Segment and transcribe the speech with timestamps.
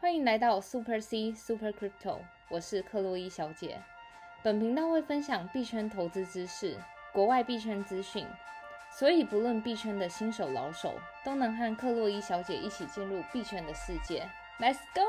[0.00, 3.82] 欢迎来到 Super C Super Crypto，我是克洛伊小姐。
[4.44, 6.78] 本频道会分享币圈投资知识、
[7.12, 8.24] 国外币圈资讯，
[8.92, 14.22] 所以不论币圈的新手老手，都能和克洛伊小姐一起进入币圈的世界。
[14.60, 15.02] Let's go！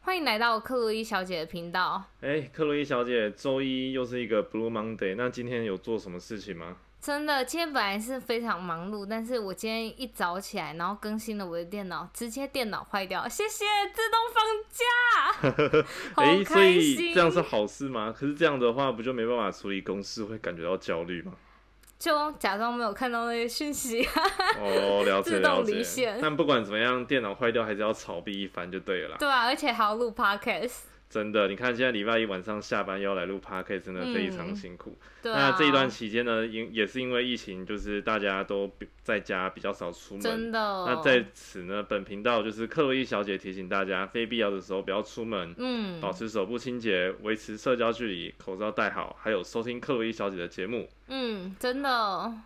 [0.00, 2.02] 欢迎来到克洛伊小姐的频道。
[2.20, 6.76] 哎，克洛伊小姐，周一又是一个 Blue Monday，那今天有做什么事情吗？
[7.00, 13.64] 真的，今天本来是非常忙碌，但是我今天一早起来，然后更新了我的电脑，直接电脑坏掉，谢谢
[13.94, 15.84] 自动放假，
[16.22, 18.14] 哎，所以这样是好事吗？
[18.16, 21.32] 可是这样的话，不就没办法处理公事，会感觉到焦虑吗？
[21.98, 24.06] 就假装没有看到那些讯息，
[24.60, 26.18] 哦，了解 了解。
[26.20, 29.16] 但不管怎么样，电脑坏掉还是要炒币一番就对了。
[29.18, 30.82] 对啊，而且还要录 podcast。
[31.10, 34.96] 真的，你看现在礼拜一晚上下班要来录 podcast，真的非常辛苦。
[35.22, 38.70] 那这一段期间呢，因也是因为疫情，就是大家都
[39.02, 40.22] 在家比较少出门。
[40.22, 40.58] 真的。
[40.86, 50.88] 那在此呢，本频道就是克洛伊小姐提醒大家，非必要的时候不要出门，嗯，保持手部清洁，维持社交距离，口罩戴好，还有收听克洛伊小姐的节目。
[51.10, 51.88] 嗯，真的。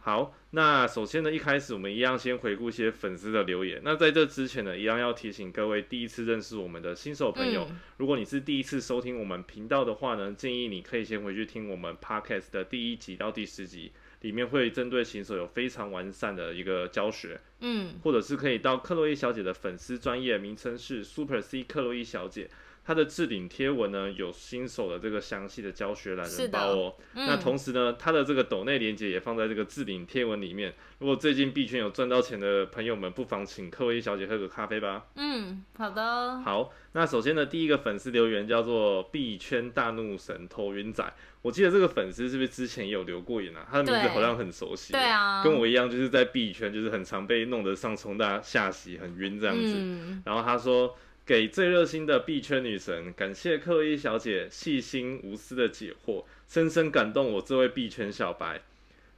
[0.02, 3.80] 好，那首先呢，一开始我们一样先回顾一些粉丝的留言。
[3.82, 7.66] 那在这之前呢，一样要提醒各位第一次认识我们的新手朋友，
[7.96, 17.40] 如果你是第一次收听我们频道的话呢，建议你可以先回去听我们 podcast 的第一集到第十集，里面会针对新手有非常完善的一个教学。
[17.60, 22.50] 嗯，或者是可以到克洛伊小姐的粉丝专业名称是 Super C 克洛伊小姐。
[22.84, 26.94] 它的置顶贴文呢，有新手的这个详细的教学懒人包哦。
[27.14, 30.74] 那同时呢，它的这个抖内链接也放在这个置顶贴文里面。
[30.98, 35.06] 如果最近币圈有赚到钱的朋友们，不妨请克薇小姐喝个咖啡吧。
[35.14, 36.40] 嗯，好的。
[36.40, 41.04] 好，那首先呢，第一个粉丝留言叫做币圈大怒神头晕仔。
[41.42, 43.66] 我记得这个粉丝是不是之前也有留过言啊？
[43.70, 44.92] 他的名字好像很熟悉。
[44.92, 45.42] 对啊。
[45.44, 50.20] 跟我一样，就是在币圈就是很常被弄得上冲大下洗，很晕这样子。
[50.24, 50.96] 然后他说。
[51.32, 58.60] 给最热心的币圈女神，感谢克洛伊小姐细心无私的解惑，深深感动我这位币圈小白。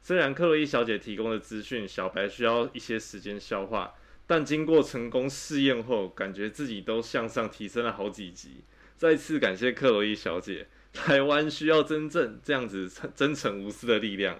[0.01, 3.95] 虽然克洛伊小姐提供的资讯，小白需要一些时间消化，
[4.29, 8.63] 但经过成功试验后，感觉自己都向上提升了好几级。
[8.97, 14.39] 再次感谢克洛伊小姐，台湾需要真正这样子真诚无私的力量。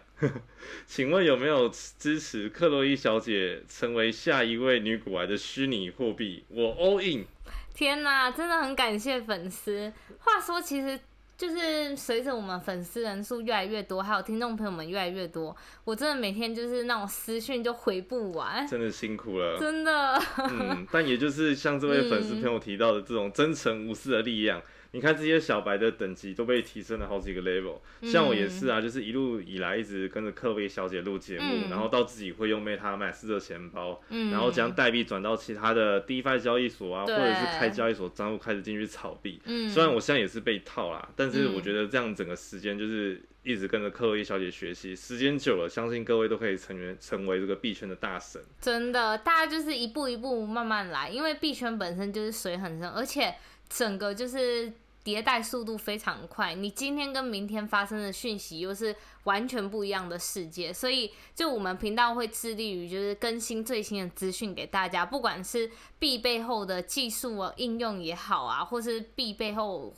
[0.87, 1.69] 请问有没有
[1.99, 6.45] 支持克洛伊小姐成为下一位女股癌的虚拟货币？
[6.51, 7.27] 我 all in。
[7.75, 9.93] 天呐，真的很感谢粉丝。
[10.21, 10.99] 话说，其实
[11.37, 20.23] 就是随着我们粉丝人数越来越多，还有听众朋友们越来越多，我真的每天就是那种私讯就回不完，真的辛苦了，真的。
[20.39, 24.63] 嗯，但也就是像这位粉丝朋友提到的这种真诚无私的力量。
[24.95, 39.41] 你看这些小白的等级都被提升了好几个 level，像我也是啊，就是一路以来一直跟着克薇小姐录节目，然后到自己会用 MetaMask 的钱包，然后将代币转到其他的 DeFi 交易所啊，或者是开交易所账户开始进去炒币。
[39.47, 48.41] 嗯虽然我现在也是被套啦，但是我觉得这样整个时间就是一直跟着克薇小姐学习，时间久了，相信各位都可以成为成为这个币圈的大神。
[48.61, 53.35] 真的，大家就是一步一步慢慢来，因为币圈本身就是水很深，而且
[53.69, 54.73] 整个就是。
[55.05, 69.93] 迭代速度非常快，你今天跟明天发生的讯息又是完全不一样的世界，所以就我们频道会致力于就是更新最新的资讯给大家，不管是币背后的技术啊应用也好啊，或是币背后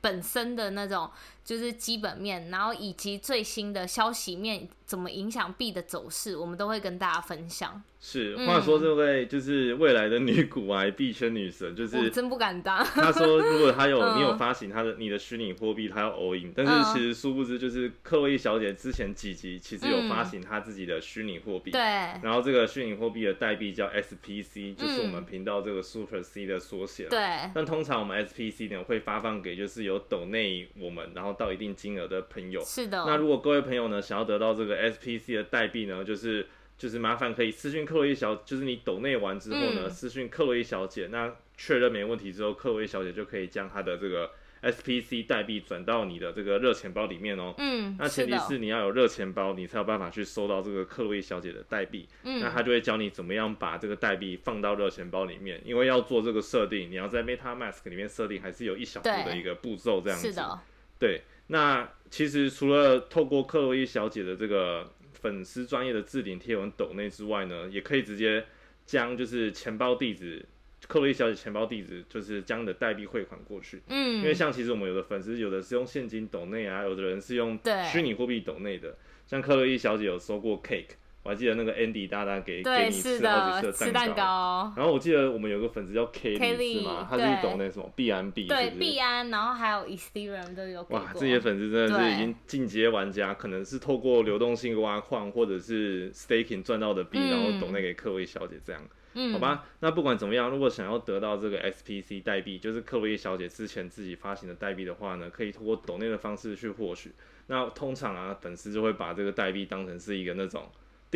[0.00, 1.10] 本身的那种
[1.46, 7.80] 就是基本面，然后以及最新的消息面怎么影响币的走势，我们都会跟大家分享。
[8.00, 12.84] 是，话说这位就是未来的女股癌币圈女神，就是真不敢当。
[12.84, 16.52] 他说，如果她有你有发行她的你的虚拟货币，她要 all in。
[16.54, 21.70] 但是其实殊不知，就是克洛伊小姐之前几集其实有发行她自己的虚拟货币。
[21.70, 21.80] 对。
[21.80, 27.06] 然后这个虚拟货币的代币叫 SPC，就是我们频道这个 Super C 的缩写。
[27.08, 27.50] 对。
[27.54, 32.60] 但通常我们 SPC 呢会发放给就是有抖内我们，然后到一定金额的朋友。
[32.64, 33.04] 是的。
[33.06, 36.46] 那如果各位朋友呢想要得到这个 SPC 的代币呢，就是。
[36.78, 44.30] 就是麻烦可以私讯克洛伊小，就是你抖内完之后呢，私讯克洛伊小姐，那确认没问题之后，克洛伊小姐就可以将她的这个
[44.60, 47.54] SPC 代币转到你的这个热钱包里面哦。
[47.56, 52.06] 嗯，那前提是你要有热钱包，你才有办法去收到这个克洛伊小姐的代币。
[52.24, 60.30] 嗯，那她就会教你怎么样把这个代币放到热钱包里面，因为要做这个设定，你要在 MetaMask 里面设定，还是有一小步的一个步骤这样子。
[60.30, 60.60] 是的。
[60.98, 64.90] 对，那其实除了透过克洛伊小姐的这个。
[65.18, 68.44] 粉丝专业的置顶贴文抖内之外呢，也可以直接
[68.84, 70.44] 将就是钱包地址，
[70.86, 73.82] 克洛伊小姐钱包地址，就是将你的代币汇款过去。
[73.88, 77.58] 嗯，因为像其实我们有的粉丝有的是用现金抖内啊，有的人是用
[77.90, 78.96] 虚拟货币抖内的。
[79.26, 80.90] 像克洛伊小姐有收过 cake，
[81.26, 84.72] 我还记得那个 Andy 大大给给对，你是吃好，几次吃蛋糕。
[84.76, 87.04] 然后我记得我们有个粉丝叫 Kelly 吗？
[87.10, 98.80] 他是懂那什么币安币，对，币安，然后还有 Ethereum 都有给哇，过这些粉丝真的是已经进阶玩家，可能是透过流动性挖矿或者是 staking 赚到的币，嗯然后懂那给克薇小姐这样。
[99.18, 107.10] 嗯，好吧，那不管怎么样，如果想要得到这个 SPC 代币，就是克洛伊小姐之前自己发行的代币的话呢，可以通过抖内的方式去获取。
[107.46, 110.64] 那通常啊，粉丝就会把这个代币当成是一个那种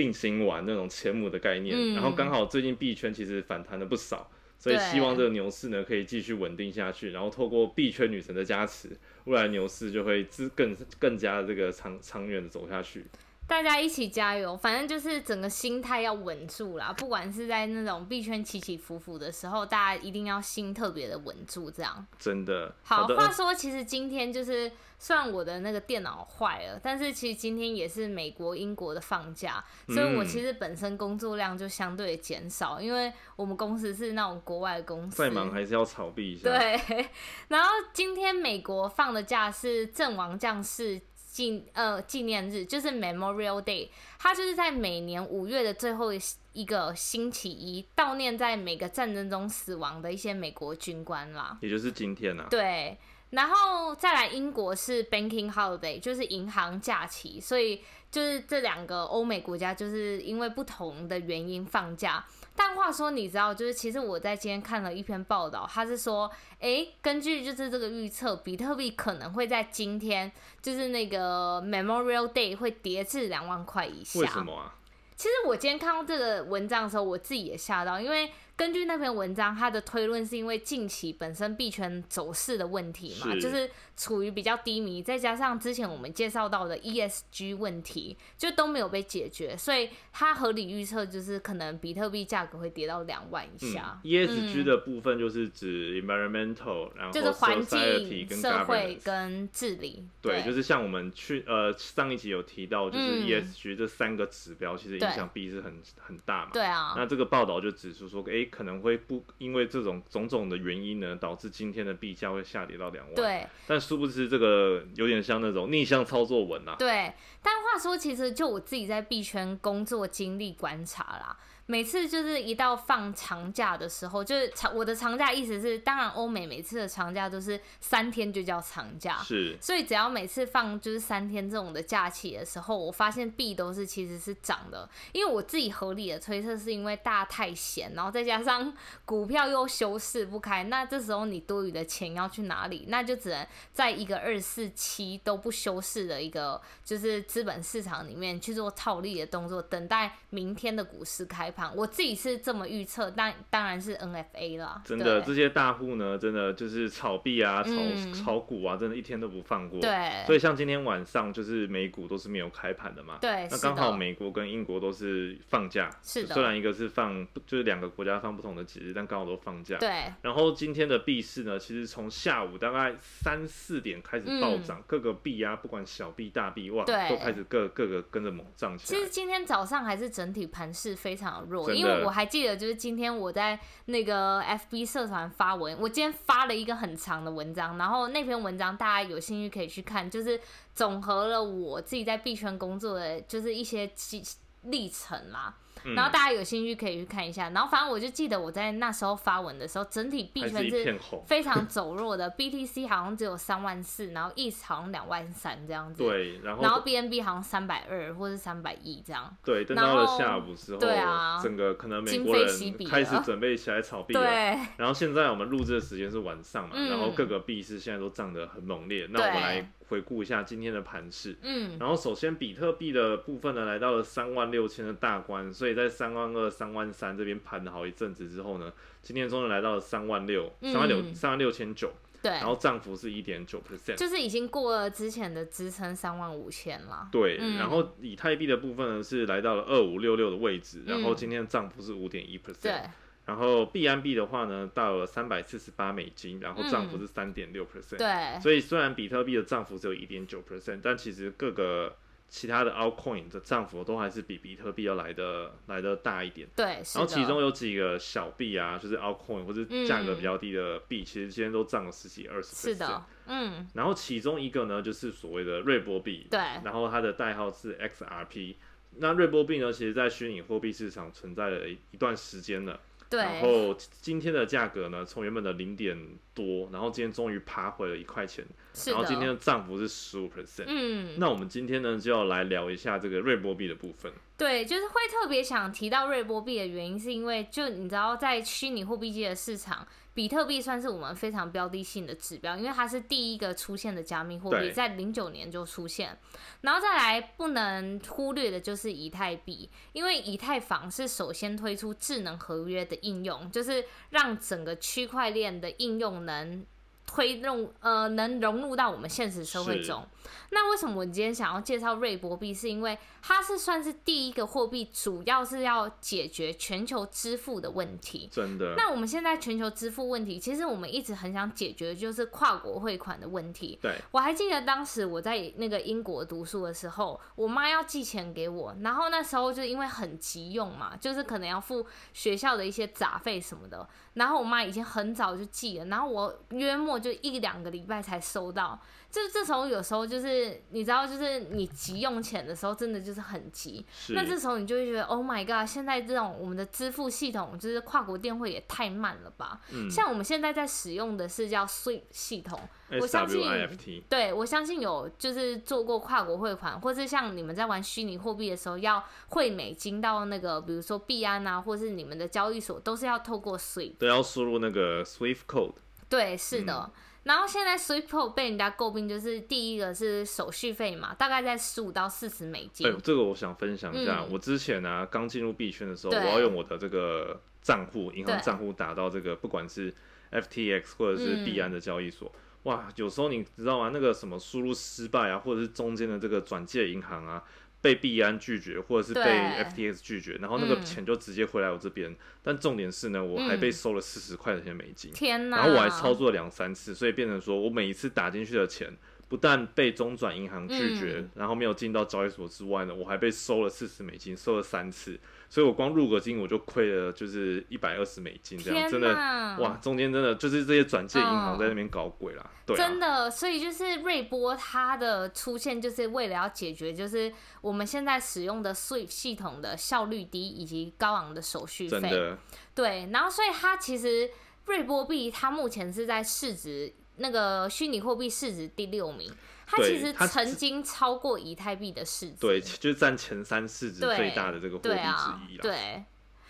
[0.01, 4.31] 定心丸那种前母的概念，嗯然后刚好最近币圈其实反弹了不少。
[4.59, 8.91] 所以希望这个牛市呢可以继续稳定下去，然后透过币圈女神的加持，
[9.25, 13.05] 未来牛市就会之更更加的这个长长远的走下去。
[13.51, 16.93] 大家一起加油，反正就是整个心态要稳住啦。
[16.97, 22.07] 不管是在那种币圈起起伏伏的时候，大家一定要心特别的稳住，这样。
[22.17, 22.73] 真的。
[22.85, 24.71] 好，的，话说，其实今天就是
[25.01, 36.49] 虽然我的那个电脑坏了，但是其实今天也是美国、英国的放假，所以我嗯其实本身工作量就相对减少，因为我们公司是那种国外的公司，再忙还是要炒币一下。
[36.49, 37.09] 对，
[37.49, 41.01] 然后今天美国放的假是阵亡将士
[41.31, 43.89] 纪呃纪念日，就是 Memorial Day，
[44.19, 46.11] 它就是在每年五月的最后
[46.53, 51.57] 一个星期一，悼念在每个战争中死亡的一些美国军官啦。
[51.61, 52.49] 也就是今天呐、啊。
[52.51, 52.99] 对，
[53.31, 57.81] 然后再来英国是 Banking Holiday，就是银行假期，所以
[58.11, 62.25] 就是这两个欧美国家就是因为不同的原因放假。
[62.57, 70.31] 但话说，你知道，就是其实我在今天看了一篇报道，他是说，诶，根据就是这个预测，比特币可能会在今天，
[70.61, 74.21] 就是那个 Memorial Day 会跌至两万块以下。
[74.21, 74.75] 为什么啊？
[75.17, 78.31] 其实我今天看到这个文章的时候，我自己也吓到，因为
[78.61, 93.99] 根据那篇文章，他的推论是因为近期本身币圈走势的问题嘛，是就是处于比较低迷，再加上之前我们介绍到的 ESG 问题，就都没有被解决，所以他合理预测就是可能比特币价格会跌到两万以下。
[94.05, 98.99] 嗯、，ESG 的部分就是指 environmental，、然后就是环境、社会。
[99.03, 106.51] 跟治理，对，就是像我们去呃上一集有提到，就是嗯 ESG 这三个指标，其实影响币是很很大嘛。
[106.53, 113.15] 对啊，那这个报道就指出说，诶，可能会不因为这种种种的原因呢，导致今天的币价会下跌到两万。。
[113.15, 113.47] 对。
[113.67, 116.77] 但殊不知这个有点像那种逆向操作文啊。
[116.79, 117.13] 对，
[117.43, 121.39] 但话说，其实就我自己在币圈工作经历观察啦，
[121.71, 129.57] 每次就是一到放长假的时候，就是长我的长假意思是，当然欧美每次的长假都是三天就叫长假，是。
[129.61, 138.75] 所以只要每次放就是三天这种的假期的时候，我发现币都是其实是涨的，因为我自己合理的推测是因为大家太闲，然后再加上
[139.07, 142.87] 股票又休市不开，那这时候你多余的钱要去哪里？
[142.89, 151.60] 那就只能在一个二四七都不休市的一个就是资本市场里面去做套利的动作，等待明天的股市开盘。
[151.77, 154.81] 我自己是这么预测，但当然是 NFA 了。
[154.85, 159.81] 真的，这些大户呢，真的就是炒币啊、炒嗯炒股啊，真的一天都不放过。
[159.81, 163.19] 对所以像今天晚上就是美股都是没有开盘的嘛。
[163.21, 169.77] 对，那刚好美国跟英国都是放假，是的虽然一个是放，就是两个国家放不同的节日，但刚好都放假。
[169.79, 179.11] 对然后今天的币市呢，其实从下午大概三四点开始暴涨，各个币啊，不管小币大币，哇，都开始各各个跟着猛涨起来其实。
[179.11, 190.41] 今天早上还是整体盘势非常弱，因为我还记得，就是今天我在那个 FB 社团发文，我今天发了一个很长的文章，然后那篇文章大家有兴趣可以去看，就是
[190.75, 194.23] 总和了我自己在币圈工作的就是一些历
[194.63, 195.55] 历程啦。
[195.83, 197.49] 嗯然后大家有兴趣可以去看一下。
[197.51, 200.99] 然后反正我就记得我在那时候发文的时候，整体币圈是。
[201.25, 206.03] 非常走弱的， BTC 好像只有三万四，然后 ETH 好像两万三这样子。。
[206.03, 212.47] 对，然后然后 BNB 好像三百二或是三百一这样，对，等到了下午之后，对啊整个可能美今国人
[212.87, 214.21] 开始准备起来炒币了。
[214.21, 214.29] 对，
[214.77, 219.07] 然后现在我们录制的时间是晚上嘛，嗯然后各个币市现在都涨得很猛烈。
[219.09, 221.37] 那我们来回顾一下今天的盘势。
[221.43, 231.93] 嗯，然后首先比特币的部分呢，来到了三万六千的大关，所以在三万二、三万三这边盘了好一阵子之后呢，今天终于来到了三万六、三万六、嗯三万六千九，
[232.23, 233.97] 对，然后涨幅是一点九 percent。
[233.97, 237.09] 就是已经过了之前的支撑三万五千了。
[237.11, 242.63] 对，嗯然后以太币的部分呢是来到了二五六六的位置，然后嗯今天的涨幅是五点一 percent。
[242.63, 242.83] 对，
[243.31, 247.97] 然后币安币的话呢，到了三百四十八美金，然后涨幅嗯是三点六 percent。
[247.97, 251.97] 对，所以虽然比特币的涨幅只有一点九 percent，但其实各个
[252.29, 256.49] 其他的 altcoin 的涨幅都还是比比特币要来的来的大一点。
[256.57, 268.57] 对，然后其中，有几个小币啊，就是 altcoin 或者价格比较低的币，其实今天都涨了十几二十是的，嗯，然后其中一个呢，就是所谓的瑞波币，对，然后它的代号是 XRP。
[268.97, 272.81] 那瑞波币呢，其实在虚拟货币市场存在了一段时间了。
[273.19, 275.97] 然后今天的价格呢，从原本的零点
[276.33, 278.45] 多，然后今天终于爬回了一块钱，
[278.87, 280.65] 然后今天的涨幅是十五 percent。
[280.67, 284.13] 嗯，那我们今天呢就要来聊一下这个瑞波币的部分。
[284.37, 289.87] 对，就是会特别想提到瑞波币的原因，是因为就你知道，在虚拟货币界的市场。
[290.15, 296.19] 比特币算是我们非常标的性的指标，因为它是第一个出现的加密货币，在零九年就出现。
[296.63, 306.65] 然后再来不能忽略的就是以太币，因为以太坊是首先推出智能合约的应用，就是让整个区块链的应用能。
[307.07, 310.07] 推动呃，能融入到我们现实社会中。
[310.51, 312.53] 那为什么我今天想要介绍瑞博币？
[312.53, 318.29] 是因为它是算是第一个货币，主要是要解决全球支付的问题。
[318.33, 318.75] 真的。
[318.77, 323.79] 那我们现在全球支付问题，其实我们一直很想解决的就是跨国汇款的问题。
[323.81, 323.97] 对。
[324.11, 333.89] 我还记得当时我在那个英国读书的时候，我妈要寄钱给我，然后那时候就因为很急用嘛，就是可能要付学校的一些杂费什么的。
[334.15, 338.79] 然后我妈已经很早就寄了，然后我约莫就一两个礼拜才收到。
[339.11, 343.87] 就这时候有时候就是你知道，就是你急用钱的时候，真的就是很急。
[344.09, 345.65] 那这时候你就会觉得，Oh my god！
[345.67, 349.61] 现在这种我们的支付系统，就是跨国电汇也太慢了吧？
[349.89, 352.59] 像我们现在在使用的是叫 Swift 系统，
[353.01, 365.75] 我相信，对我相信有就是做过跨国汇款，或是像你们在玩虚拟货币的时候要汇美金到那个，比如说币安啊，或是你们的交易所，都是要透过 Swift，都要输入那个 Swift code。
[366.09, 366.91] 对，是的。
[367.31, 372.85] 然后现在 Swift 被人家诟病，就是第一个是手续费嘛，大概在十五到四十美金。
[372.85, 374.25] 哎，这个我想分享一下。
[374.29, 379.95] 我之前呢，刚进入币圈的时候，我要用我的这个账户，银行账户打到这个，不管是
[380.33, 382.33] FTX 或者是币安的交易所，
[382.65, 383.91] 哇，有时候你知道吗？
[383.95, 387.45] 那个什么输入失败啊，或者是中间的这个转借银行啊。
[387.81, 392.15] 被币安拒绝，或者是被 FTX 拒绝，然后那个钱就直接回来我这边。
[392.43, 395.11] 但重点是呢，我还被收了四十块钱美金。
[395.13, 395.57] 天哪！
[395.59, 398.93] 然后我还操作了两三次，所以变成说我每一次打进去的钱，
[399.29, 405.19] 不但被中转银行拒绝，然后没有进到交易所之外呢，我还被收了四十美金，收了三次。
[405.51, 409.13] 所以我光入个金我就亏了，就是一百二十美金这样，真的
[409.59, 409.77] 哇！
[409.83, 413.29] 中间真的就是这些转借银行在那边搞鬼啦，对，真的。
[413.29, 422.37] 所以就是瑞波它的出现，就是为了要解决，就是我们现在使用的 Swift 系统的效率低以及高昂的手续费。
[422.73, 424.31] 对，然后所以它其实
[424.67, 429.29] 瑞波币它目前是在市值那个虚拟货币市值第六名。
[429.71, 435.63] 它其实曾经超过以太币的市值，对，就是占前三市值最大的这个货币之一了。
[435.63, 436.05] 对，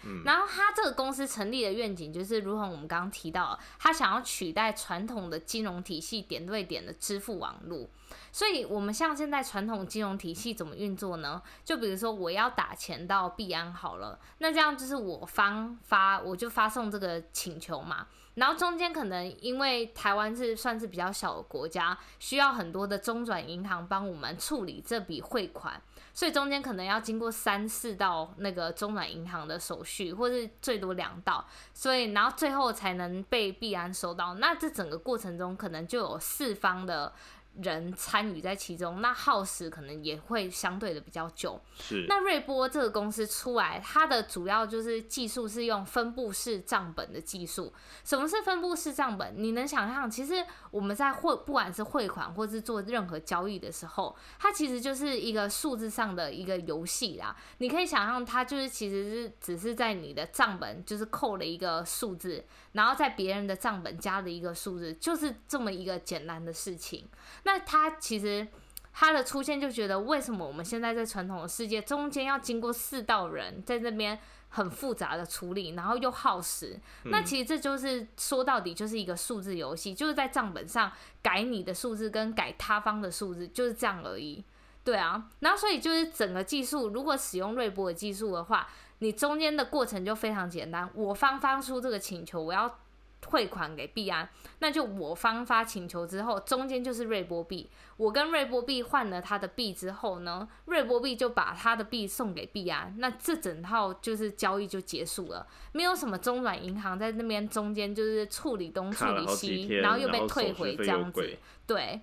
[0.05, 7.91] 嗯，然后它这个公司成立的愿景就是，如同我们刚刚提到，它想要取代传统的金融体系点对点的支付网络。
[8.33, 11.43] 所以，我们像现在传统金融体系怎么运作呢？
[11.65, 18.07] 就比如说，我要打钱到币安好了，那这样就是我方发，我就发送这个请求嘛。
[18.35, 25.81] 然后中间可能因为台湾是算是比较小的国家，需要很多的中转银行帮我们处理这笔汇款，
[26.15, 34.35] 所以中间可能要经过三四道那个中转银行的手续，或是最多两道，所以然后最后才能被币安收到。
[34.35, 37.13] 那这整个过程中可能就有四方的。
[37.63, 41.61] 人参与在其中，那耗时可能也会相对的比较久。
[41.79, 42.07] 是。
[42.09, 47.73] 那瑞波这个公司出来，它的主要就是技术是用分布式账本的技术。
[48.05, 49.35] 什么是分布式账本？
[49.37, 57.37] 你能想象，其实我们在汇不管是汇款或是做任何交易的时候，它其实就是一个数字上的一个游戏啦。
[57.59, 67.09] 你可以想象，它就是其实是只是在你的账本就是扣了一个数字，然后在别人的账本加了一个数字，就是这么一个简单的事情。
[67.45, 68.47] 那他其实
[68.93, 76.79] 他的出现就觉得，为什么我们现在在传统的世界中间要经过四道人在这边很复杂的处理，然后又耗时？
[77.05, 80.91] 那其实这就是说到底就是一个数字游戏，就是在账本上
[81.23, 84.45] 改你的数字跟改他方的数字，就是这样而已。
[84.83, 88.67] 对啊，然后所以就是整个技术，如果使用瑞波的技术的话，
[89.01, 90.89] 你中间的过程就非常简单。
[90.95, 92.79] 我方发出这个请求，我要。
[93.27, 94.27] 汇款给币安，
[94.61, 97.69] 那就我方发请求之后，中间就是瑞波币。
[97.99, 111.37] 我跟瑞波币换了他的币之后呢，瑞波币就把他的币送给币安，那这整套就是交易就结束了，没有什么中转银行在那边中间就是处理东处理西，然后又被退回这样子。
[111.67, 112.01] 对，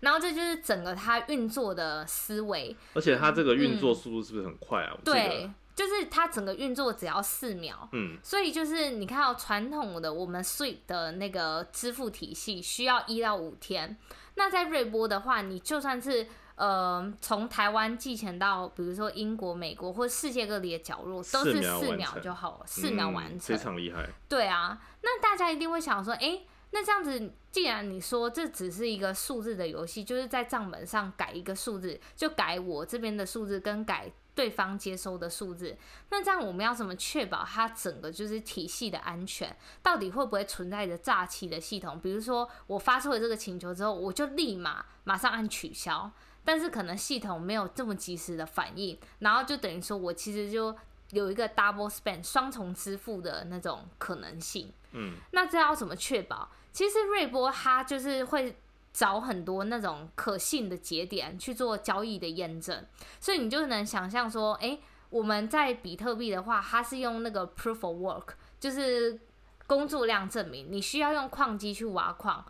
[0.00, 2.74] 然后这就是整个它运作的思维。
[2.94, 4.96] 而且它这个运作速度是不是很快啊？
[5.04, 5.50] 对。
[5.78, 13.96] 就是它整个运作只要四秒，嗯，所以就是你看到传统的我们 Swift 的那个支付体系需要一到五天，
[14.34, 24.04] 那在瑞波的话，你就算是呃，从台湾寄钱到比如说英国、美国或世界各地的角落，都是四秒就好了，四秒完成，非常厉害。
[24.28, 26.40] 对啊，那大家一定会想说，哎，
[26.72, 35.76] 那这样子，既然你说这只是一个数字的游戏，就是在账本上改一个数字，就改我这边的数字跟改对方接收的数字，
[36.10, 39.56] 那这样我们要怎么确保它整个就是体系的安全？
[39.82, 41.98] 到底会不会存在着诈欺的系统？
[41.98, 46.08] 比如说我发出了这个请求之后，我就立马马上按取消。
[46.44, 50.72] 但是可能系统没有这么及时的反应，然后就等于说我其实就
[51.10, 54.72] 有一个 double spend 双重支付的那种可能性。
[54.92, 56.48] 嗯，那这要怎么确保？
[56.72, 58.56] 其实瑞波它就是会
[58.98, 62.84] 找很多那种可信的节点去做交易的验证，
[63.20, 64.76] 所以你就能想象说，哎，
[65.08, 69.20] 我们在比特币的话，它是用那个 proof of work，就是
[69.68, 72.44] 工作量证明，你需要用矿机去挖矿。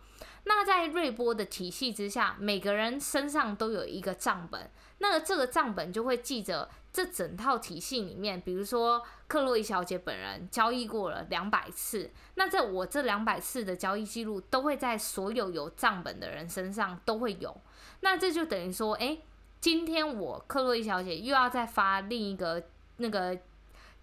[0.45, 17.55] 那在瑞波的体系之下，每个人身上都有一个账本，那这个账本就会记着这整套体系里面，比如说克洛伊小姐本人交易过了两百次，那在我这两百次的交易记录都会在所有有账本的人身上都会有，
[18.01, 19.19] 那这就等于说，哎，
[19.61, 22.63] 今天我克洛伊小姐又要再发另一个
[22.97, 23.37] 那个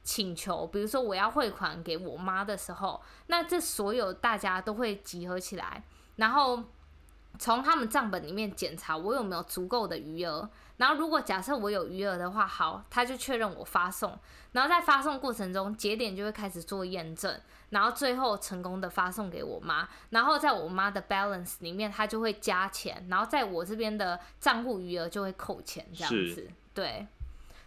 [0.05, 5.83] 请求，比如说我要汇款给我妈的时候，那这所有大家都会集合起来。
[6.14, 6.62] 然后
[7.38, 14.18] 从他们账本里面检查我有没有足够的余额，然后如果假设我有余额的话，好，他就确认我发送，
[14.52, 17.40] 然后在发送过程中节点就会开始做验证，
[17.71, 27.06] 然后最后成功的发送给我妈，然后在我妈的 balance 里面，他就会加钱，然后在我这边的账户余额就会扣钱，这样子，对，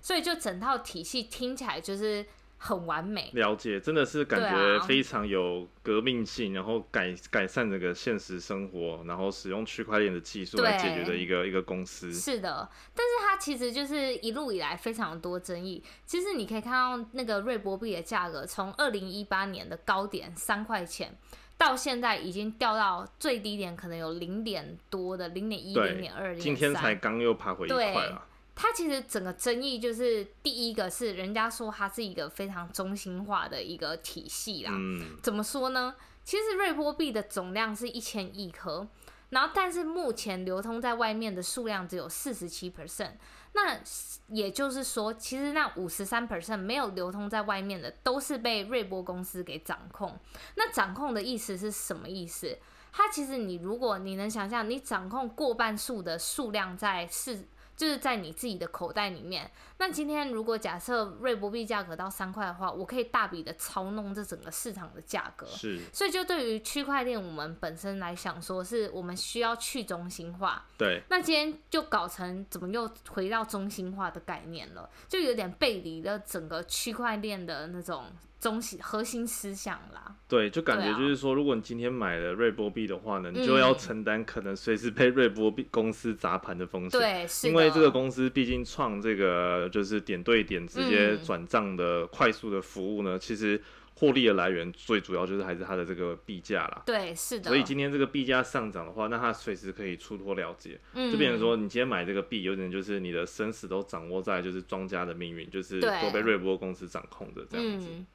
[0.01, 2.25] 所以就整套体系听起来就是。
[2.61, 12.11] 很完美，了解，真的是感觉非常有革命性，然后改改善这个现实生活，然后使用区块链的技术来解决的一个一个公司。
[12.11, 15.81] 是的，但是它其实就是一路以来非常多争议。
[16.05, 21.17] 其实你可以看到那个瑞波币的价格，从二零一八年的高点三块钱，
[21.57, 28.25] 到现在已经掉到最低点，可能有零点多的零点一、零点二、今天才刚又爬回一块了。
[28.61, 34.71] 它其实整个争议就是第一个是人家说它是一个非常中心化的一个体系啦。
[34.75, 35.95] 嗯，怎么说呢？
[36.25, 38.85] 其实瑞波币的总量是一千亿颗，
[39.29, 43.13] 然后但是目前流通在外面的数量只有四十七 percent。
[43.53, 43.79] 那
[44.27, 50.19] 也就是说，其实那五十三 percent 没有流通在外面的，都是被瑞波公司给掌控。
[50.55, 52.57] 那掌控的意思是什么意思？
[52.91, 57.47] 它其实你如果你能想象，你掌控过半数的数量在市。
[57.79, 59.49] 就是在你自己的口袋里面。
[59.77, 65.47] 那今天如果假设瑞波币价格到三块的话，我可以大笔的操弄这整个市场的价格。
[65.47, 65.79] 是。
[65.93, 70.65] 所以就对于区块链我们本身来想，说是我们需要去中心化。
[70.77, 71.01] 对。
[71.09, 74.89] 那今天就搞成怎么又回到中心化的概念了？
[75.07, 78.07] 就有点背离了整个区块链的那种。
[78.39, 86.99] 中心核心思想啦，对，就感觉就是说，如果你今天买了瑞波币的话呢，你就要承担可能随时被瑞波币公司砸盘的风险。
[86.99, 93.61] 对，因为这个公司毕竟创这个就是点对点直接转账的快速的服务呢，其实
[93.95, 96.83] 获利的来源最主要就是还是它的这个币价啦。
[96.85, 97.49] 对，是的。
[97.49, 107.89] 所以今天这个币价上涨的话，那它随时可以出脱了结，就变成说你今天买这个币，有点就是你的生死都掌握在就是庄家的命运，就是都被瑞波公司掌控的这样子。
[107.91, 108.05] 嗯，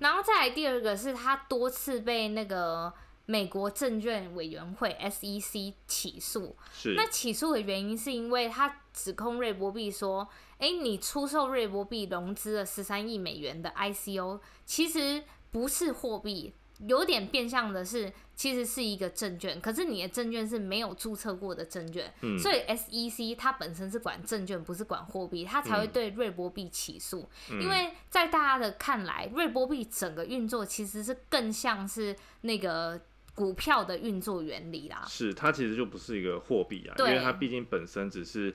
[0.00, 2.92] 然后再来第二个是他多次被那个
[3.26, 16.52] 美国证券委员会 SEC 起诉，是那起诉的原因是因为他指控瑞波币说，哎，你出售瑞波币融资了十三亿美元的 ICO，其实不是货币。
[16.86, 27.28] 有点变相的是，其实是一个证券，可是你的证券是没有注册过的证券，所以 SEC 它本身是管证券，不是管货币，它才会对瑞波币起诉。
[27.48, 33.00] 因为在大家的看来，瑞波币整个运作其实是更像是那个
[33.34, 35.04] 股票的运作原理啦。
[35.08, 38.54] 是，它其实就不是一个货币啊，因为它毕竟本身只是。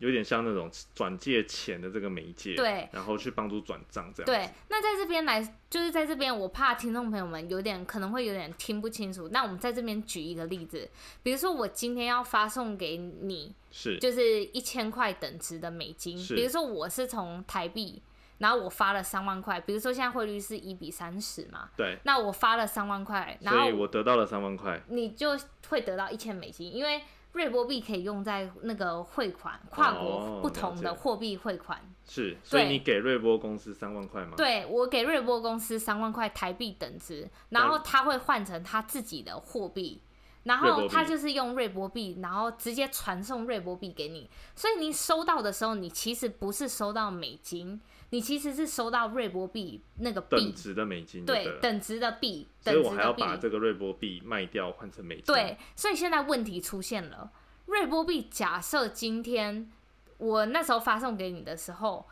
[0.00, 4.26] 有点像那种转借钱的这个媒介，对，然后去帮助转账这样。
[4.26, 9.28] 对，那在这边来，就是在这边，我怕听众朋友们有点可能会有点听不清楚。
[9.28, 10.88] 那我们在这边举一个例子，
[11.22, 16.16] 比如说我今天要发送给你，是，就是一千块等值的美金。
[16.34, 18.00] 比如说我是从台币，
[18.38, 27.02] 然后我发了三万块，比如说现在汇率是一比三十嘛，对，那我发了三万块，然后我得到了三万块，你就会得到一千美金，因为。
[27.32, 31.80] 瑞波币可以用在那个汇款，跨国不同的货币汇款。
[32.04, 34.32] 是，所以你给瑞波公司三万块吗？
[34.36, 40.02] 对，我给瑞波公司三万块台币等值，然后他会换成他自己的货币，
[40.42, 55.24] 然后他就是用瑞波币，然后直接传送瑞波币给你，所以你收到的时候，你其实不是收到美金，你其实是收到瑞波币那个等值的美金，对，等值的币，所以我还要把这个瑞波币卖掉换成美金。
[55.26, 57.30] 对，所以现在问题出现了，
[57.66, 59.70] 瑞波币假设今天
[60.18, 62.06] 我那时候发送给你的时候。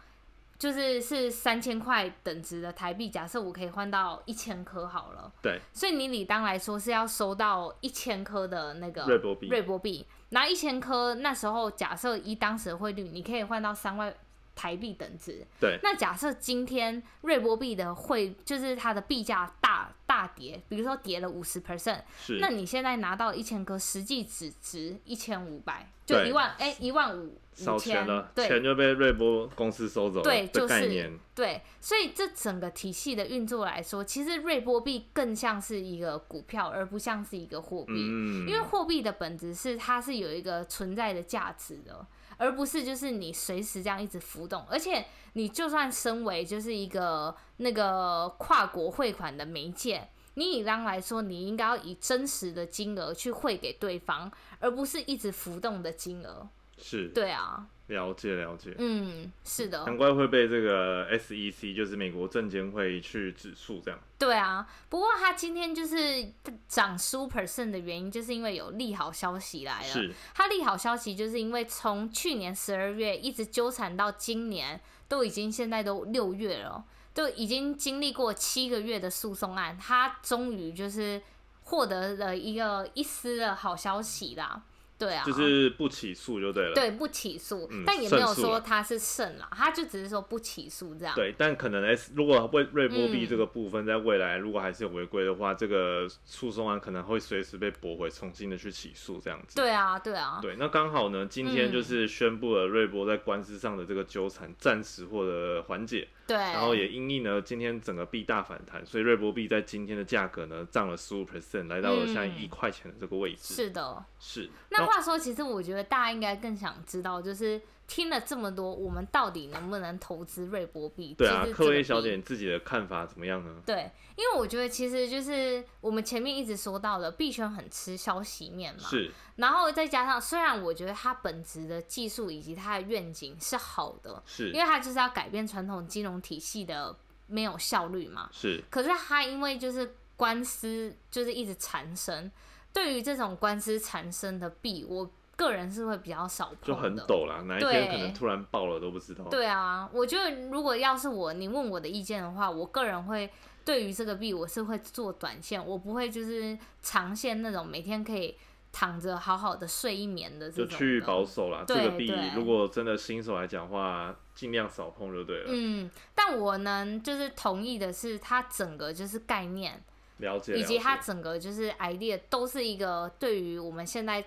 [0.58, 5.32] 就是是三千块等值的台币，假设我可以换到一千颗好了。
[5.40, 5.60] 对。
[5.72, 9.46] 所以你理当来说是要收到一千颗的那个瑞波币。
[9.46, 14.12] 瑞波币，拿一千颗，那时候假设以当时的汇率，你可以换到三万
[14.58, 15.46] 台币等值。
[15.60, 15.78] 对。
[15.84, 22.38] 那假设今天瑞波币的汇，就是它的币价大大跌，比如说跌了五十 percent，是。
[22.40, 25.92] 那你现在拿到一千颗，实际只值一千五百。
[26.08, 30.22] 就一万哎，一万五少钱了，对钱就被瑞波公司收走了。
[30.22, 37.92] 对，就是对，所以这整个体系的运作来说，其实瑞波币更像是一个股票，而不像是一个货币。
[37.92, 42.06] 嗯，因为货币的本质是它是有一个存在的价值的，
[42.38, 44.64] 而不是就是你随时这样一直浮动。
[44.70, 50.08] 而且你就算身为就是一个那个跨国汇款的媒介。
[50.34, 56.48] 你以当来说，你应该要以真实的金额去汇给对方，而不是一直浮动的金额。
[56.78, 58.74] 是，对啊，了解了解。
[58.78, 59.84] 嗯，是的。
[59.84, 63.98] 难怪会被这个 SEC，就是美国证监会去指数这样。
[64.18, 66.32] 对啊，不过它今天就是
[66.68, 69.88] 涨十五 percent 的原因，就是因为有利好消息来了。
[69.88, 76.84] 是，它利好消息就是因为从去年十二月一直纠缠到今年，都已经现在都六月了。
[77.14, 81.20] 都已经经历过七个月的诉讼案，它终于就是
[81.64, 84.62] 获得了一个一丝的好消息啦。
[84.98, 86.74] 对啊，就是不起诉就对了。
[86.74, 91.14] 对，不起诉，但也没有说他是胜了，他就只是说不起诉这样。
[91.14, 99.54] 对，但可能 S 如果为瑞波币这个部分在未来如果还是有违规的话，这个诉讼案可能会随时被驳回，重新的去起诉这样子。
[99.54, 100.40] 对啊，对啊。
[100.42, 106.08] 对，那刚好呢，今天就是宣布了瑞波在官司上的这个纠缠暂时获得缓解。
[106.28, 113.54] 对，然后也因应呢，今天整个币大反弹，所以瑞波币在今天的价格呢涨了十五 percent，来到了现在一块钱的这个位置。
[113.54, 114.50] 是的，是。
[114.68, 117.58] 那话说，其实我觉得大家应该更想知道，就是
[117.88, 121.14] 听了这么多，我们到底能不能投资瑞波币？
[121.14, 123.62] 对啊，克威小姐，你自己的看法怎么样呢？
[123.64, 128.82] 对，因为我觉得其实就是我们前面一直说到的，币圈很吃消息面嘛。
[128.82, 129.10] 是。
[129.36, 136.94] 然后再加上，虽然我觉得它本质的技术以及它的愿景是好的，是因为它就是要改变传统金融体系的
[137.26, 138.28] 没有效率嘛。
[138.32, 138.62] 是。
[138.68, 142.30] 可是它因为就是官司就是一直缠身，
[142.70, 149.24] 对于这种官司缠身的币，我个人是会比较少碰就很陡啦，哪一天可能突然爆了都不知道。
[149.30, 153.30] 对啊，我觉得如果要是我，你问我的意见的话，我个人会
[153.64, 158.36] 对于这个币，我是会做短线，我不会就是长线那种每天可以。
[158.70, 161.64] 躺着好好的睡一眠的就去保守啦。
[161.66, 165.44] 这个币如果真的新手来讲话，尽量少碰就对了。
[165.48, 169.82] 嗯，但我能就是同意的是，它整个就是概念
[170.18, 174.22] 了解，以及它整个就是 idea 都是一个对于我们现在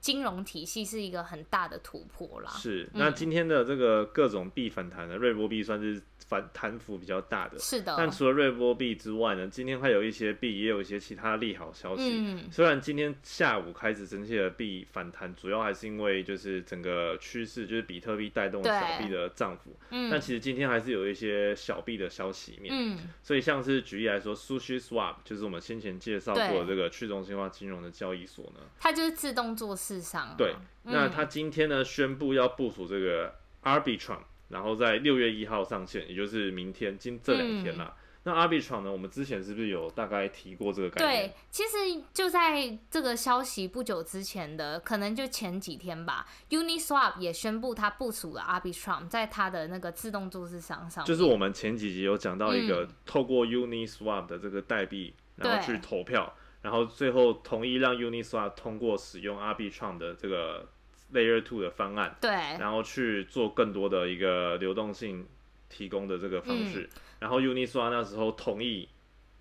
[0.00, 2.50] 金融体系是一个很大的突破啦。
[2.50, 6.02] 是，那今天的这个各种币反弹的瑞波币算是。
[6.30, 7.92] 反弹幅比较大的，是的。
[7.98, 12.04] 但除了瑞波币之外呢，今天还有一些币也有一些其他利好消息。
[12.04, 12.48] 嗯。
[12.52, 19.76] 虽然今天下午开始整体的币反弹，主要还是因为就是整个趋势就是比特币带动小币的涨幅。
[19.90, 20.08] 嗯。
[20.08, 22.72] 但其实今天还是有一些小币的消息面。
[22.72, 23.10] 嗯。
[23.24, 30.36] 所以像是举例来说，Sushi Swap 就是我们先前介绍过这个去中心化金融的交易所呢，它就是自动做市商。
[30.38, 30.54] 对。
[30.84, 34.20] 那它今天呢宣布要部署这个 Arbitrum。
[34.50, 37.96] 然后在六月一号上线，也就是明天，今这两天啦。
[38.22, 38.92] 那 Arbitrum 呢？
[38.92, 41.28] 我们之前是不是有大概提过这个概念？
[41.28, 46.26] 对，其实就在这个消息不久之前的，可能就前几天吧。
[46.50, 51.02] Uniswap 也宣布它部署了 Arbitrum 在它的那个自动注册商上。
[51.06, 60.68] 就是我们前几集有讲到一个透过 Uniswap 的这个代币，然后去投票，然后最后同意让 Uniswap 通过使用 Arbitrum 的这个。
[61.12, 65.26] Layer Two 的方案，对，然后去做更多的一个流动性
[65.68, 68.88] 提供的这个方式，然后 Uniswap 那时候同意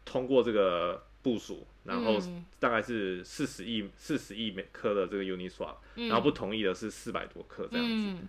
[0.04, 2.20] 通过这个部署，然后
[2.60, 8.28] 大概是四十亿四十亿每颗的这个 Uniswap，然后不同意的是四百多颗这样子。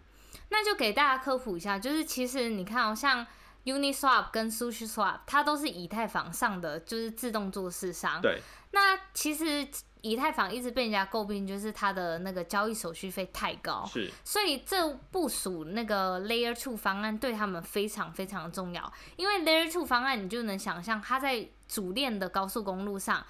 [0.51, 3.27] 那就给大家科普一下，就是其实你看哦，像
[3.65, 8.21] Uniswap 跟 SushiSwap，它都是以太坊上的就是自动做市商。
[8.21, 8.41] 对，
[8.73, 9.67] 那其实。
[10.03, 23.25] 以太坊一直被人家诟病，就是它的那个交易手续费太高，是，所以这部署那个 Layer Two 方案对他们非常非常重要，因为 Layer Two 方案你就能想象，它在主链的高速公路上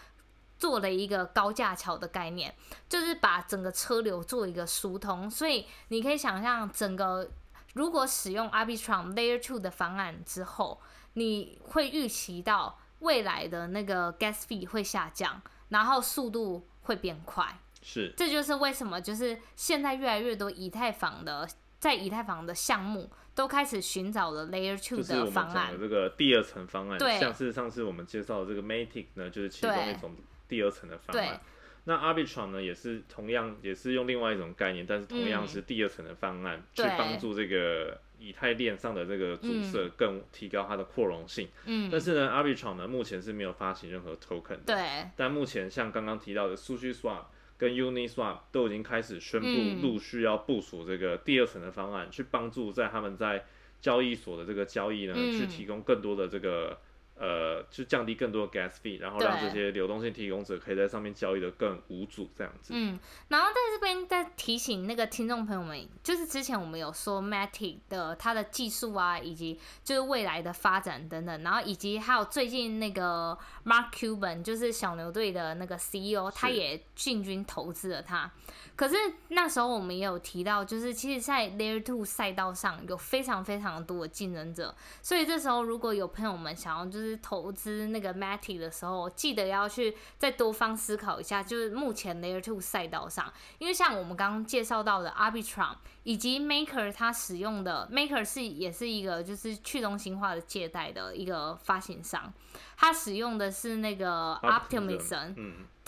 [0.58, 2.54] 做了一个高架桥的概念，
[2.88, 5.30] 就是把整个车流做一个疏通。
[5.30, 7.30] 所以你可以想象，整个
[7.74, 10.80] 如果使用 Arbitrum Layer Two 的方案之后，
[11.14, 17.58] 你会预期到未来的那个 gas fee 会下降，然后速度会变快。
[17.82, 25.74] 是，这就是为什么就是现在越来越多以太坊的在以太坊的项目都开始寻找了 Layer Two 的方案。
[25.80, 30.14] 这个第二层方案，对，像是上次我们介绍的这个 Matic 呢，就是其中一种
[30.46, 31.40] 第二层的方案。
[31.84, 41.48] 那 Arbitrum 呢，也是同样也是用另外一种概念，但是同样是第二层的方案，去帮助这个以太链上的这个主色更提高它的扩容性。
[41.64, 41.88] 嗯。
[41.90, 44.76] 但是呢，Arbitrum 呢目前是没有发行任何 token 的。
[44.76, 45.10] 对。
[45.16, 47.24] 但目前像刚刚提到的 SushiSwap。
[47.60, 53.44] 跟 Uniswap 都已经开始宣布陆续要部署这个第二层的方案，去帮助在他们在
[53.82, 56.78] 交易所的这个交易呢，去提供更多的这个。
[57.20, 62.72] 呃，就降低更多的 gas fee，然后让这些流动性提供者可以在上面交易的更无阻，这样子。
[62.74, 78.32] 嗯，然后在这边再提醒那个听众朋友们，就是之前我们有说 Matic 的它的技术啊，以及就是未来的发展等等，然后以及还有最近那个 Mark Cuban 就是小牛队的那个 CEO，他也进军投资了它。
[78.80, 78.96] 可是
[79.28, 102.32] 那时候我们也有提到，就是其实，在 Layer Two 赛道上有非常非常多的竞争者，所以这时候如果有朋友们想要就是投资那个 Matic 的时候，记得要去再多方思考一下，就是目前 Layer Two 赛道上，因为像我们刚刚介绍到的 Arbitrum 以及 Maker，它使用的 Maker 是也是一个就是去中心化的借贷的一个发行商，
[102.78, 105.34] 它使用的是那个 Optimism。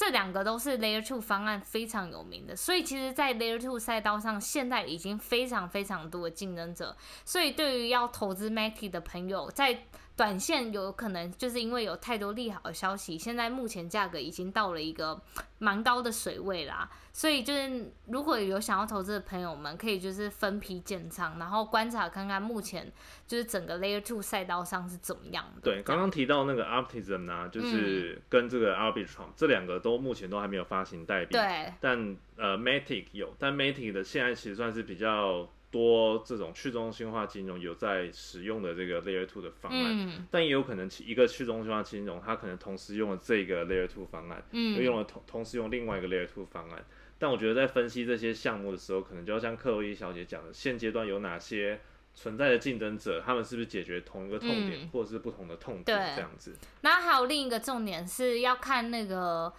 [0.05, 6.97] 这两个都是 Layer Two 方案非常有名的，所以其实，在 Layer Two 赛道上，现在已经非常非常多的竞争者。
[7.25, 9.85] 所以，对于要投资 Matic 的朋友，在
[10.15, 15.21] 短线有可能就是因为有太多利好的消息，现在目前价格已经到了一个
[15.59, 16.89] 蛮高的水位啦。
[17.13, 22.91] 所以就是如果有想要投资的朋友们，可以就是分批建仓，然后观察看看目前
[23.27, 25.61] 就是整个 Layer Two 赛道上是怎么样的。
[25.63, 31.33] 对，刚刚提到那个 Optimism 啊，就是跟这个 Arbitrum 这两个都目前都还没有发行代币。
[31.33, 31.73] 对。
[31.81, 35.49] 但呃，Matic 有，但 Matic 的现在其实算是比较。
[35.73, 46.85] 多这种去中心化金融有在使用的这个 Layer Two 的方案，但也有可能一个去中心化金融，它可能同时用了这个 Layer Two 方案，又用了同同时用另外一个 Layer Two 方案。
[47.19, 51.81] 但我觉得在分析这些项目的时候，可能就要像克洛伊小姐讲的，现阶段有哪些
[52.15, 56.55] 存在的竞争者，他们是不是解决同一个痛点，或者是不同的痛点这样子。
[56.83, 59.51] 那还有另一个重点是要看那个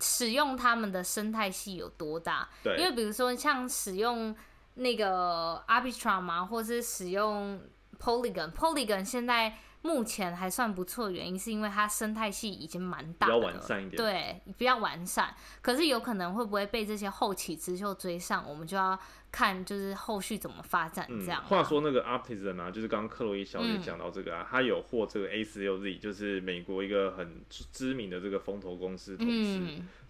[0.00, 4.34] 使用他们的生态系有多大，对，因为比如说像使用。
[4.74, 7.60] 那个 Arbitrum 嘛，或是使用
[7.98, 15.34] Polygon，Polygon 现在目前还算不错，原因是因为它生态系已经蛮大，比较完善一点，对，比较完善。
[15.60, 18.98] 可是有可能会不会被这些后起之秀追上，我们就要。
[19.32, 21.42] 看就是后续怎么发展这样。
[21.42, 29.60] 话说那个 Optimism 啊，就是刚刚克洛伊小姐讲到这个啊，他有获这个 A 十六 Z，就是美国一个很知名的这个风投公司投资，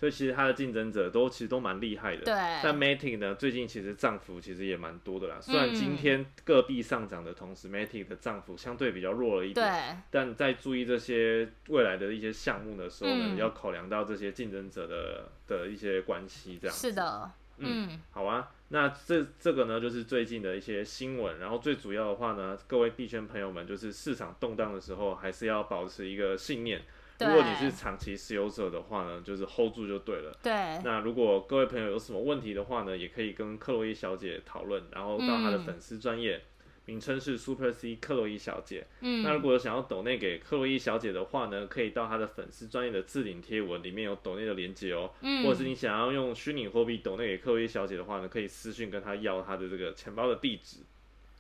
[0.01, 2.25] 所以其实它的竞争者都其实都蛮厉害的。
[2.25, 2.35] 对。
[2.65, 5.39] 但 Matic 呢，最近其实涨幅其实也蛮多的啦。
[5.41, 9.65] 虽然今天各币上涨的同时，Matic 的涨幅相对比较弱了一点。
[9.65, 9.97] 对。
[10.11, 16.77] 但在注意这些未来的一些项目的时候呢，要考量到这些竞争者的的一些关系，这样。
[16.77, 17.31] 是的。
[17.59, 18.01] 嗯。
[18.11, 18.51] 好啊。
[18.73, 21.39] 那这这个呢，就是最近的一些新闻。
[21.39, 26.81] 然后最主要的话呢，各位币圈朋友们，就是市场动荡的时候，还是要保持一个信念。
[27.21, 30.37] 如果你是长期持有者的话呢，就是 hold 住就对了。
[30.43, 30.53] 对。
[30.83, 36.43] 那如果各位朋友有什么问题的话呢，也可以跟克洛伊小姐讨论，然后到她的粉丝专业。
[36.85, 38.87] 名称是 Super C 克洛伊小姐。
[39.01, 45.12] 嗯，那如果有想要抖内给克洛伊小姐的话呢，可以到她的粉丝专业的置顶贴文里面有抖内的链接哦。
[45.21, 50.79] 嗯，或者是你想要用虚拟货币抖内给克洛伊小姐的话呢，可以私信跟她要她的这个钱包的地址。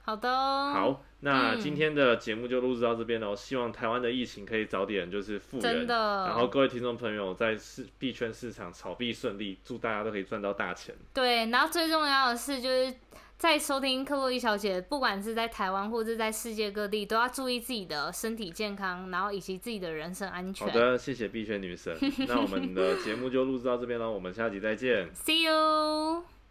[0.04, 0.28] 好的。
[0.30, 3.34] 好，那今天的节目就录制到这边喽。
[3.34, 10.94] 希望台湾的疫情可以早点就是复原，然后各位听众朋友在市币圈市场炒币顺利，祝大家都可以赚到大钱。
[11.12, 12.94] 对，然后最重要的是就是。
[13.42, 20.64] 在收听克洛伊小姐，不管是在台湾或者在世界各地，都要注意自己的身体健康，然后以及自己的人身安全。
[20.64, 21.92] 好的，谢谢碧轩女神。
[22.28, 25.12] 那我们的节目就录制到这边喽，我们下集再见。
[25.12, 26.41] See you。